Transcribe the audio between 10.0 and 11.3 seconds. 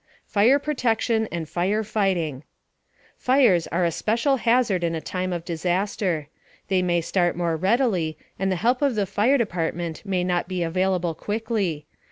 may not be available